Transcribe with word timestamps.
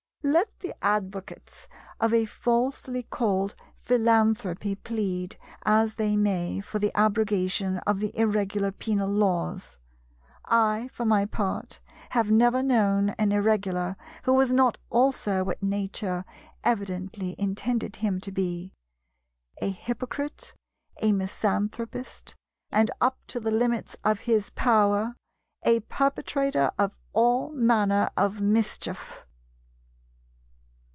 Let 0.23 0.59
the 0.59 0.75
advocates 0.85 1.67
of 1.99 2.13
a 2.13 2.25
falsely 2.27 3.01
called 3.01 3.55
Philanthropy 3.79 4.75
plead 4.75 5.35
as 5.63 5.95
they 5.95 6.15
may 6.15 6.59
for 6.61 6.77
the 6.77 6.91
abrogation 6.93 7.79
of 7.87 7.99
the 7.99 8.15
Irregular 8.15 8.71
Penal 8.71 9.09
Laws, 9.09 9.79
I 10.45 10.91
for 10.93 11.05
my 11.05 11.25
part 11.25 11.79
have 12.11 12.29
never 12.29 12.61
known 12.61 13.09
an 13.17 13.31
Irregular 13.31 13.97
who 14.23 14.33
was 14.35 14.53
not 14.53 14.77
also 14.91 15.43
what 15.43 15.63
Nature 15.63 16.23
evidently 16.63 17.35
intended 17.39 17.95
him 17.97 18.21
to 18.21 18.31
be—a 18.31 19.71
hypocrite, 19.71 20.53
a 21.01 21.13
misanthropist, 21.13 22.35
and, 22.69 22.91
up 23.01 23.17
to 23.25 23.39
the 23.39 23.49
limits 23.51 23.97
of 24.03 24.19
his 24.21 24.51
power, 24.51 25.15
a 25.63 25.79
perpetrator 25.79 26.69
of 26.77 26.99
all 27.11 27.49
manner 27.53 28.11
of 28.15 28.39
mischief. 28.39 29.25